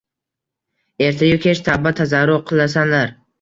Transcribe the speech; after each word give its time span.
Erta-yu-kech 1.07 1.61
tavba-tazarru 1.67 2.39
qilasanlar! 2.53 3.15